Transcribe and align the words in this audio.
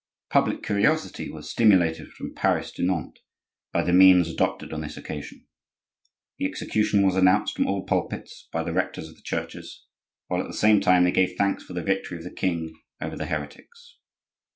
Public 0.31 0.63
curiosity 0.63 1.29
was 1.29 1.47
stimulated 1.47 2.07
from 2.11 2.33
Paris 2.33 2.71
to 2.71 2.81
Nantes 2.81 3.21
by 3.71 3.83
the 3.83 3.93
means 3.93 4.27
adopted 4.27 4.73
on 4.73 4.81
this 4.81 4.97
occasion. 4.97 5.45
The 6.39 6.45
execution 6.45 7.05
was 7.05 7.15
announced 7.15 7.55
from 7.55 7.67
all 7.67 7.83
pulpits 7.85 8.49
by 8.51 8.63
the 8.63 8.73
rectors 8.73 9.07
of 9.09 9.15
the 9.15 9.21
churches, 9.21 9.85
while 10.25 10.41
at 10.41 10.47
the 10.47 10.53
same 10.53 10.81
time 10.81 11.03
they 11.03 11.11
gave 11.11 11.35
thanks 11.37 11.63
for 11.63 11.73
the 11.73 11.83
victory 11.83 12.17
of 12.17 12.23
the 12.23 12.33
king 12.33 12.73
over 12.99 13.15
the 13.15 13.27
heretics. 13.27 13.99